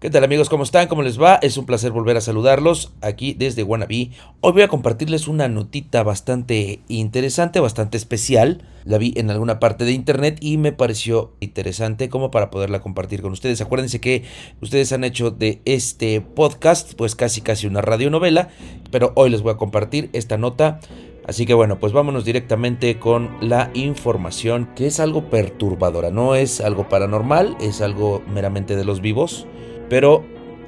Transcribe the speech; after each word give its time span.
¿Qué 0.00 0.10
tal 0.10 0.22
amigos? 0.22 0.48
¿Cómo 0.48 0.62
están? 0.62 0.86
¿Cómo 0.86 1.02
les 1.02 1.20
va? 1.20 1.40
Es 1.42 1.56
un 1.56 1.66
placer 1.66 1.90
volver 1.90 2.16
a 2.16 2.20
saludarlos 2.20 2.92
aquí 3.00 3.34
desde 3.34 3.64
Wannabe. 3.64 4.12
Hoy 4.40 4.52
voy 4.52 4.62
a 4.62 4.68
compartirles 4.68 5.26
una 5.26 5.48
notita 5.48 6.04
bastante 6.04 6.78
interesante, 6.86 7.58
bastante 7.58 7.96
especial. 7.96 8.62
La 8.84 8.98
vi 8.98 9.12
en 9.16 9.28
alguna 9.28 9.58
parte 9.58 9.84
de 9.84 9.90
internet 9.90 10.38
y 10.40 10.56
me 10.56 10.70
pareció 10.70 11.32
interesante 11.40 12.08
como 12.08 12.30
para 12.30 12.48
poderla 12.48 12.80
compartir 12.80 13.22
con 13.22 13.32
ustedes. 13.32 13.60
Acuérdense 13.60 14.00
que 14.00 14.22
ustedes 14.60 14.92
han 14.92 15.02
hecho 15.02 15.32
de 15.32 15.62
este 15.64 16.20
podcast 16.20 16.94
pues 16.94 17.16
casi 17.16 17.40
casi 17.40 17.66
una 17.66 17.82
radionovela, 17.82 18.50
pero 18.92 19.10
hoy 19.16 19.30
les 19.30 19.42
voy 19.42 19.54
a 19.54 19.56
compartir 19.56 20.10
esta 20.12 20.38
nota. 20.38 20.78
Así 21.26 21.44
que 21.44 21.54
bueno, 21.54 21.80
pues 21.80 21.92
vámonos 21.92 22.24
directamente 22.24 23.00
con 23.00 23.36
la 23.40 23.72
información 23.74 24.68
que 24.76 24.86
es 24.86 25.00
algo 25.00 25.28
perturbadora, 25.28 26.12
no 26.12 26.36
es 26.36 26.60
algo 26.60 26.88
paranormal, 26.88 27.56
es 27.60 27.80
algo 27.80 28.22
meramente 28.32 28.76
de 28.76 28.84
los 28.84 29.00
vivos 29.00 29.48
pero 29.88 30.24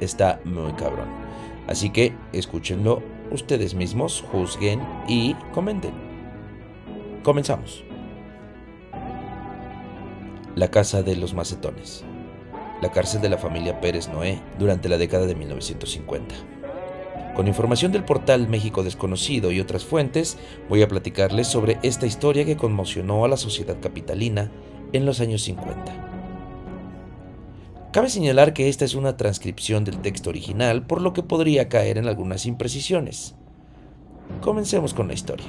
está 0.00 0.40
muy 0.44 0.72
cabrón. 0.72 1.08
Así 1.66 1.90
que 1.90 2.14
escúchenlo 2.32 3.02
ustedes 3.30 3.74
mismos, 3.74 4.24
juzguen 4.30 4.80
y 5.08 5.34
comenten. 5.52 5.92
Comenzamos. 7.22 7.84
La 10.56 10.70
casa 10.70 11.02
de 11.02 11.16
los 11.16 11.34
macetones. 11.34 12.04
La 12.82 12.92
cárcel 12.92 13.22
de 13.22 13.30
la 13.30 13.38
familia 13.38 13.80
Pérez 13.80 14.08
Noé 14.08 14.40
durante 14.58 14.88
la 14.88 14.98
década 14.98 15.26
de 15.26 15.34
1950. 15.34 16.34
Con 17.34 17.48
información 17.48 17.90
del 17.90 18.04
portal 18.04 18.46
México 18.48 18.84
Desconocido 18.84 19.50
y 19.50 19.58
otras 19.58 19.84
fuentes, 19.84 20.38
voy 20.68 20.82
a 20.82 20.88
platicarles 20.88 21.48
sobre 21.48 21.78
esta 21.82 22.06
historia 22.06 22.44
que 22.44 22.56
conmocionó 22.56 23.24
a 23.24 23.28
la 23.28 23.36
sociedad 23.36 23.80
capitalina 23.80 24.52
en 24.92 25.04
los 25.06 25.20
años 25.20 25.42
50. 25.42 26.13
Cabe 27.94 28.10
señalar 28.10 28.54
que 28.54 28.68
esta 28.68 28.84
es 28.84 28.96
una 28.96 29.16
transcripción 29.16 29.84
del 29.84 29.98
texto 29.98 30.28
original, 30.28 30.84
por 30.84 31.00
lo 31.00 31.12
que 31.12 31.22
podría 31.22 31.68
caer 31.68 31.96
en 31.96 32.08
algunas 32.08 32.44
imprecisiones. 32.44 33.36
Comencemos 34.40 34.92
con 34.92 35.06
la 35.06 35.14
historia. 35.14 35.46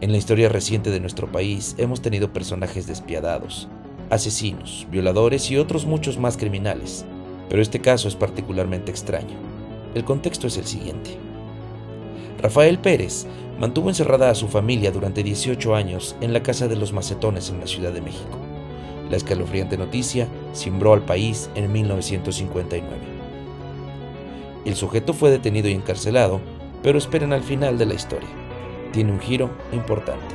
En 0.00 0.10
la 0.10 0.16
historia 0.16 0.48
reciente 0.48 0.88
de 0.88 1.00
nuestro 1.00 1.30
país 1.30 1.74
hemos 1.76 2.00
tenido 2.00 2.32
personajes 2.32 2.86
despiadados, 2.86 3.68
asesinos, 4.08 4.86
violadores 4.90 5.50
y 5.50 5.58
otros 5.58 5.84
muchos 5.84 6.16
más 6.16 6.38
criminales, 6.38 7.04
pero 7.50 7.60
este 7.60 7.80
caso 7.80 8.08
es 8.08 8.16
particularmente 8.16 8.90
extraño. 8.90 9.36
El 9.94 10.06
contexto 10.06 10.46
es 10.46 10.56
el 10.56 10.64
siguiente. 10.64 11.10
Rafael 12.40 12.78
Pérez 12.78 13.26
mantuvo 13.58 13.90
encerrada 13.90 14.30
a 14.30 14.34
su 14.34 14.48
familia 14.48 14.92
durante 14.92 15.22
18 15.22 15.74
años 15.74 16.16
en 16.22 16.32
la 16.32 16.42
casa 16.42 16.68
de 16.68 16.76
los 16.76 16.94
macetones 16.94 17.50
en 17.50 17.60
la 17.60 17.66
Ciudad 17.66 17.92
de 17.92 18.00
México. 18.00 18.49
La 19.10 19.16
escalofriante 19.16 19.76
noticia 19.76 20.28
cimbró 20.54 20.92
al 20.92 21.02
país 21.02 21.50
en 21.56 21.70
1959. 21.72 22.86
El 24.64 24.76
sujeto 24.76 25.12
fue 25.12 25.30
detenido 25.30 25.68
y 25.68 25.72
encarcelado, 25.72 26.40
pero 26.82 26.96
esperen 26.96 27.32
al 27.32 27.42
final 27.42 27.76
de 27.76 27.86
la 27.86 27.94
historia. 27.94 28.28
Tiene 28.92 29.10
un 29.10 29.20
giro 29.20 29.50
importante. 29.72 30.34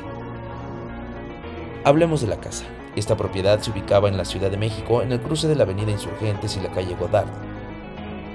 Hablemos 1.84 2.20
de 2.20 2.26
la 2.26 2.36
casa. 2.36 2.64
Esta 2.96 3.16
propiedad 3.16 3.60
se 3.60 3.70
ubicaba 3.70 4.08
en 4.08 4.16
la 4.16 4.24
Ciudad 4.24 4.50
de 4.50 4.56
México, 4.56 5.02
en 5.02 5.12
el 5.12 5.20
cruce 5.20 5.48
de 5.48 5.54
la 5.54 5.62
Avenida 5.64 5.90
Insurgentes 5.90 6.56
y 6.56 6.60
la 6.60 6.70
calle 6.70 6.96
Godard, 6.98 7.28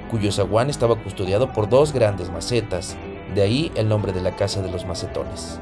cuyo 0.09 0.31
zaguán 0.31 0.69
estaba 0.69 0.95
custodiado 0.95 1.51
por 1.51 1.69
dos 1.69 1.93
grandes 1.93 2.31
macetas, 2.31 2.95
de 3.33 3.41
ahí 3.41 3.71
el 3.75 3.87
nombre 3.89 4.11
de 4.11 4.21
la 4.21 4.35
Casa 4.35 4.61
de 4.61 4.71
los 4.71 4.85
Macetones. 4.85 5.59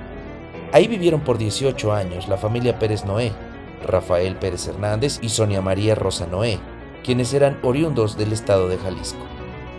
Ahí 0.72 0.88
vivieron 0.88 1.22
por 1.22 1.38
18 1.38 1.94
años 1.94 2.28
la 2.28 2.38
familia 2.38 2.78
Pérez 2.78 3.06
Noé, 3.06 3.32
Rafael 3.86 4.36
Pérez 4.36 4.68
Hernández 4.68 5.20
y 5.22 5.30
Sonia 5.30 5.62
María 5.62 5.96
Rosa 5.96 6.28
Noé, 6.28 6.60
quienes 7.04 7.34
eran 7.34 7.60
oriundos 7.64 8.18
del 8.18 8.34
estado 8.34 8.68
de 8.68 8.78
Jalisco. 8.78 9.24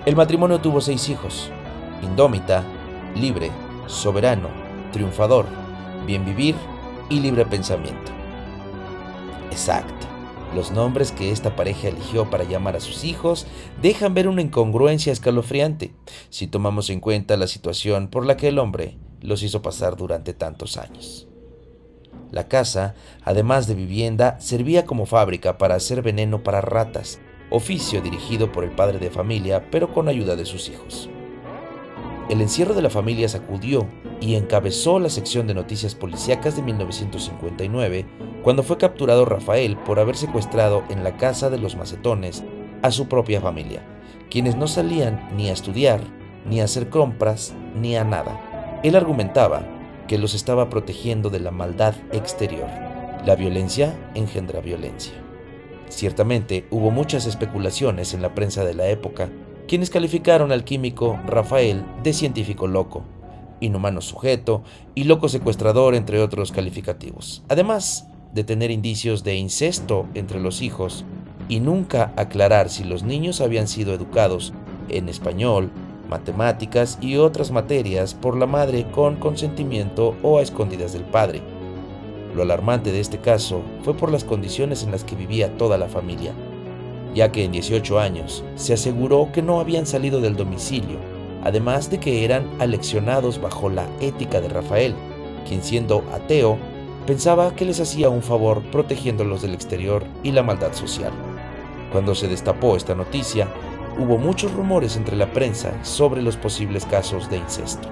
El 0.07 0.17
matrimonio 0.17 0.61
tuvo 0.61 0.81
seis 0.81 1.09
hijos, 1.09 1.51
indómita, 2.03 2.65
libre, 3.15 3.51
soberano, 3.87 4.49
triunfador, 4.93 5.47
bien 6.07 6.25
vivir 6.25 6.55
y 7.09 7.21
libre 7.21 7.45
pensamiento. 7.45 8.13
Exacto. 9.51 10.07
Los 10.55 10.73
nombres 10.73 11.13
que 11.13 11.31
esta 11.31 11.55
pareja 11.55 11.89
eligió 11.89 12.29
para 12.29 12.45
llamar 12.45 12.75
a 12.75 12.81
sus 12.81 13.05
hijos 13.05 13.47
dejan 13.81 14.15
ver 14.15 14.27
una 14.27 14.43
incongruencia 14.43 15.13
escalofriante 15.13 15.95
si 16.29 16.49
tomamos 16.49 16.91
en 16.91 17.01
cuenta 17.01 17.37
la 17.37 17.47
situación 17.47 18.09
por 18.09 18.27
la 18.27 18.37
que 18.37 18.49
el 18.49 18.59
hombre 18.59 18.97
los 19.21 19.43
hizo 19.43 19.63
pasar 19.63 19.97
durante 19.97 20.33
tantos 20.35 20.77
años. 20.77 21.30
La 22.31 22.49
casa, 22.49 22.95
además 23.25 23.67
de 23.67 23.75
vivienda, 23.75 24.39
servía 24.41 24.85
como 24.85 25.07
fábrica 25.07 25.59
para 25.59 25.75
hacer 25.75 26.03
veneno 26.03 26.43
para 26.43 26.61
ratas, 26.61 27.21
oficio 27.51 28.01
dirigido 28.01 28.53
por 28.53 28.65
el 28.65 28.71
padre 28.71 28.99
de 28.99 29.11
familia, 29.11 29.69
pero 29.71 29.93
con 29.93 30.09
ayuda 30.09 30.37
de 30.37 30.45
sus 30.45 30.69
hijos. 30.69 31.11
El 32.29 32.41
encierro 32.41 32.75
de 32.75 32.83
la 32.83 32.91
familia 32.91 33.29
sacudió 33.29 33.89
y 34.21 34.37
encabezó 34.37 35.01
la 35.01 35.11
sección 35.11 35.49
de 35.49 35.55
noticias 35.55 35.97
policíacas 35.97 36.55
de 36.55 36.63
1959, 36.63 38.07
cuando 38.45 38.63
fue 38.63 38.79
capturado 38.79 39.25
Rafael 39.25 39.77
por 39.79 39.99
haber 39.99 40.17
secuestrado 40.17 40.85
en 40.91 41.03
la 41.03 41.17
casa 41.17 41.51
de 41.51 41.59
los 41.59 41.75
macetones 41.75 42.45
a 42.83 42.93
su 42.93 43.09
propia 43.09 43.41
familia, 43.41 43.83
quienes 44.31 44.55
no 44.55 44.69
salían 44.69 45.29
ni 45.37 45.49
a 45.51 45.53
estudiar, 45.53 46.01
ni 46.47 46.61
a 46.61 46.65
hacer 46.65 46.89
compras, 46.89 47.53
ni 47.75 47.97
a 47.97 48.05
nada. 48.05 48.81
Él 48.85 48.95
argumentaba 48.95 49.80
que 50.11 50.19
los 50.19 50.35
estaba 50.35 50.69
protegiendo 50.71 51.31
de 51.31 51.39
la 51.39 51.53
maldad 51.53 51.95
exterior. 52.11 52.67
La 53.25 53.37
violencia 53.37 53.97
engendra 54.17 54.61
violencia. 54.61 55.13
Ciertamente 55.89 56.67
hubo 56.73 56.91
muchas 56.91 57.27
especulaciones 57.27 58.13
en 58.13 58.21
la 58.21 58.35
prensa 58.35 58.65
de 58.65 58.75
la 58.75 58.89
época, 58.89 59.31
quienes 59.69 59.89
calificaron 59.89 60.51
al 60.51 60.65
químico 60.65 61.21
Rafael 61.29 61.85
de 62.03 62.13
científico 62.13 62.67
loco, 62.67 63.05
inhumano 63.61 64.01
sujeto 64.01 64.65
y 64.97 65.05
loco 65.05 65.29
secuestrador, 65.29 65.95
entre 65.95 66.21
otros 66.21 66.51
calificativos, 66.51 67.45
además 67.49 68.09
de 68.35 68.43
tener 68.43 68.73
indicios 68.73 69.23
de 69.23 69.37
incesto 69.37 70.09
entre 70.15 70.41
los 70.41 70.61
hijos 70.61 71.05
y 71.49 71.61
nunca 71.61 72.13
aclarar 72.17 72.69
si 72.69 72.83
los 72.83 73.05
niños 73.05 73.41
habían 73.41 73.69
sido 73.69 73.95
educados 73.95 74.55
en 74.89 75.09
español, 75.09 75.71
matemáticas 76.11 76.99
y 77.01 77.17
otras 77.17 77.51
materias 77.51 78.13
por 78.13 78.37
la 78.37 78.47
madre 78.47 78.85
con 78.91 79.17
consentimiento 79.17 80.15
o 80.23 80.39
a 80.39 80.43
escondidas 80.43 80.93
del 80.93 81.05
padre. 81.05 81.41
Lo 82.35 82.43
alarmante 82.43 82.93
de 82.93 83.01
este 83.01 83.19
caso 83.19 83.63
fue 83.83 83.95
por 83.95 84.13
las 84.13 84.25
condiciones 84.25 84.83
en 84.83 84.91
las 84.91 85.05
que 85.05 85.17
vivía 85.17 85.57
toda 85.57 85.79
la 85.79 85.89
familia, 85.89 86.33
ya 87.15 87.33
que 87.33 87.45
en 87.45 87.53
18 87.53 87.99
años 87.99 88.45
se 88.57 88.75
aseguró 88.75 89.31
que 89.33 89.43
no 89.43 89.61
habían 89.61 89.87
salido 89.87 90.21
del 90.21 90.37
domicilio, 90.37 90.99
además 91.43 91.91
de 91.91 91.99
que 91.99 92.25
eran 92.25 92.49
aleccionados 92.61 93.41
bajo 93.41 93.71
la 93.71 93.87
ética 94.01 94.41
de 94.41 94.49
Rafael, 94.49 94.95
quien 95.49 95.63
siendo 95.63 96.05
ateo 96.13 96.59
pensaba 97.07 97.55
que 97.57 97.65
les 97.65 97.81
hacía 97.81 98.09
un 98.11 98.23
favor 98.23 98.63
protegiéndolos 98.71 99.43
del 99.43 99.55
exterior 99.55 100.05
y 100.23 100.33
la 100.33 100.43
maldad 100.43 100.73
social. 100.73 101.13
Cuando 101.93 102.15
se 102.15 102.29
destapó 102.29 102.77
esta 102.77 102.95
noticia, 102.95 103.49
hubo 104.01 104.17
muchos 104.17 104.51
rumores 104.53 104.97
entre 104.97 105.15
la 105.15 105.31
prensa 105.31 105.73
sobre 105.85 106.23
los 106.23 106.39
posibles 106.39 106.87
casos 106.87 107.29
de 107.29 107.37
incesto. 107.37 107.87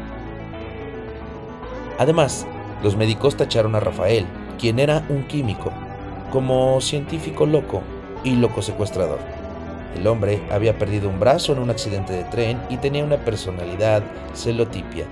Además, 1.98 2.46
los 2.82 2.96
médicos 2.96 3.36
tacharon 3.36 3.74
a 3.74 3.80
Rafael, 3.80 4.26
quien 4.58 4.78
era 4.78 5.04
un 5.10 5.24
químico, 5.24 5.70
como 6.32 6.80
científico 6.80 7.44
loco 7.44 7.82
y 8.24 8.36
loco 8.36 8.62
secuestrador. 8.62 9.18
El 9.97 10.06
hombre 10.06 10.42
había 10.50 10.78
perdido 10.78 11.10
un 11.10 11.20
brazo 11.20 11.52
en 11.52 11.58
un 11.58 11.68
accidente 11.68 12.14
de 12.14 12.24
tren 12.24 12.58
y 12.70 12.78
tenía 12.78 13.04
una 13.04 13.18
personalidad 13.18 14.02
celotipia, 14.34 15.04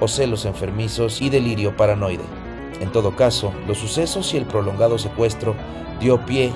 o 0.00 0.08
celos 0.08 0.44
enfermizos 0.44 1.22
y 1.22 1.30
delirio 1.30 1.76
paranoide. 1.76 2.24
En 2.80 2.90
todo 2.90 3.14
caso, 3.14 3.52
los 3.68 3.78
sucesos 3.78 4.34
y 4.34 4.38
el 4.38 4.46
prolongado 4.46 4.98
secuestro 4.98 5.54
dio 6.00 6.18
pie 6.26 6.52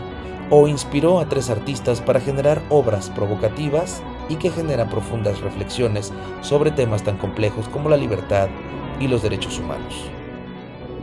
o 0.50 0.68
inspiró 0.68 1.18
a 1.18 1.28
tres 1.28 1.50
artistas 1.50 2.00
para 2.00 2.20
generar 2.20 2.62
obras 2.70 3.10
provocativas 3.10 4.02
y 4.28 4.36
que 4.36 4.50
generan 4.50 4.88
profundas 4.88 5.40
reflexiones 5.40 6.12
sobre 6.40 6.70
temas 6.70 7.02
tan 7.02 7.16
complejos 7.16 7.68
como 7.68 7.88
la 7.88 7.96
libertad 7.96 8.48
y 9.00 9.08
los 9.08 9.22
derechos 9.22 9.58
humanos. 9.58 9.94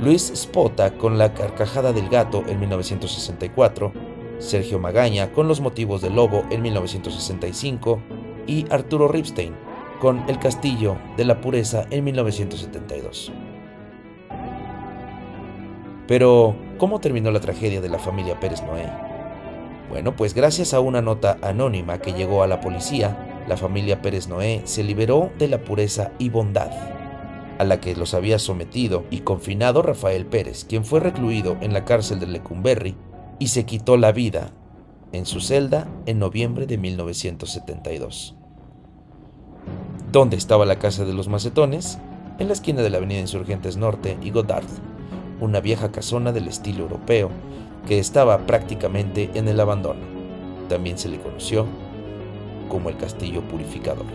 Luis 0.02 0.32
Spota 0.36 0.98
con 0.98 1.18
La 1.18 1.34
carcajada 1.34 1.94
del 1.94 2.10
gato 2.10 2.44
en 2.48 2.60
1964, 2.60 3.94
Sergio 4.40 4.80
Magaña 4.80 5.32
con 5.32 5.48
Los 5.48 5.62
motivos 5.62 6.02
del 6.02 6.16
lobo 6.16 6.44
en 6.50 6.62
1965 6.62 8.02
y 8.48 8.66
Arturo 8.70 9.08
Ripstein 9.08 9.54
con 10.00 10.28
El 10.28 10.40
castillo 10.40 10.98
de 11.16 11.26
la 11.26 11.40
pureza 11.40 11.86
en 11.90 12.04
1972. 12.04 13.32
Pero, 16.08 16.56
¿cómo 16.78 17.00
terminó 17.00 17.32
la 17.32 17.40
tragedia 17.40 17.80
de 17.80 17.88
la 17.88 18.00
familia 18.00 18.38
Pérez 18.40 18.62
Noé? 18.64 19.13
Bueno, 19.90 20.16
pues 20.16 20.34
gracias 20.34 20.74
a 20.74 20.80
una 20.80 21.02
nota 21.02 21.38
anónima 21.42 22.00
que 22.00 22.14
llegó 22.14 22.44
a 22.44 22.48
la 22.48 22.62
policía, 22.62 23.44
la 23.48 23.58
familia 23.58 24.02
Pérez 24.02 24.28
Noé 24.28 24.62
se 24.66 24.84
liberó 24.84 25.32
de 25.38 25.48
la 25.48 25.64
pureza 25.64 26.12
y 26.18 26.30
bondad 26.30 26.72
a 27.60 27.64
la 27.64 27.80
que 27.80 27.96
los 27.96 28.14
había 28.14 28.40
sometido 28.40 29.06
y 29.10 29.20
confinado 29.20 29.82
Rafael 29.82 30.26
Pérez, 30.26 30.66
quien 30.66 30.86
fue 30.86 31.00
recluido 31.00 31.58
en 31.62 31.74
la 31.74 31.86
cárcel 31.86 32.20
de 32.20 32.28
Lecumberri 32.28 32.96
y 33.40 33.48
se 33.48 33.66
quitó 33.66 33.98
la 33.98 34.12
vida 34.12 34.52
en 35.12 35.26
su 35.26 35.40
celda 35.40 35.88
en 36.06 36.20
noviembre 36.20 36.66
de 36.66 36.78
1972. 36.78 38.36
¿Dónde 40.12 40.38
estaba 40.38 40.66
la 40.66 40.80
casa 40.80 41.06
de 41.06 41.14
los 41.14 41.28
macetones? 41.28 42.00
En 42.40 42.48
la 42.48 42.54
esquina 42.54 42.82
de 42.82 42.90
la 42.90 42.98
avenida 42.98 43.20
Insurgentes 43.20 43.78
Norte 43.78 44.18
y 44.22 44.32
Godard, 44.32 44.66
una 45.44 45.60
vieja 45.60 45.92
casona 45.92 46.32
del 46.32 46.48
estilo 46.48 46.84
europeo 46.84 47.30
que 47.88 48.00
estaba 48.00 48.38
prácticamente 48.40 49.30
en 49.34 49.48
el 49.48 49.60
abandono. 49.60 50.00
También 50.70 50.98
se 50.98 51.10
le 51.10 51.20
conoció 51.20 51.66
como 52.70 52.90
el 52.90 52.98
Castillo 52.98 53.42
Purificador. 53.42 54.06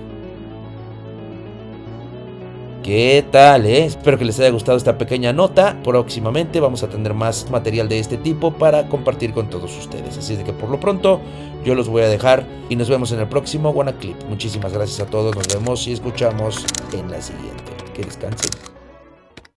¿Qué 2.82 3.22
tal? 3.30 3.66
Eh? 3.66 3.84
Espero 3.84 4.16
que 4.16 4.24
les 4.24 4.40
haya 4.40 4.48
gustado 4.48 4.78
esta 4.78 4.96
pequeña 4.96 5.34
nota. 5.34 5.76
Próximamente 5.84 6.58
vamos 6.60 6.82
a 6.82 6.88
tener 6.88 7.12
más 7.12 7.50
material 7.50 7.88
de 7.88 7.98
este 7.98 8.16
tipo 8.16 8.52
para 8.52 8.88
compartir 8.88 9.34
con 9.34 9.50
todos 9.50 9.76
ustedes. 9.76 10.16
Así 10.16 10.36
de 10.36 10.44
que 10.44 10.54
por 10.54 10.70
lo 10.70 10.80
pronto 10.80 11.20
yo 11.64 11.74
los 11.74 11.88
voy 11.88 12.02
a 12.02 12.08
dejar 12.08 12.46
y 12.70 12.76
nos 12.76 12.88
vemos 12.88 13.12
en 13.12 13.20
el 13.20 13.28
próximo 13.28 13.74
Clip. 14.00 14.16
Muchísimas 14.30 14.72
gracias 14.72 15.06
a 15.06 15.10
todos. 15.10 15.36
Nos 15.36 15.48
vemos 15.48 15.86
y 15.86 15.92
escuchamos 15.92 16.64
en 16.94 17.10
la 17.10 17.20
siguiente. 17.20 17.72
Que 17.92 18.04
descansen. 18.04 18.77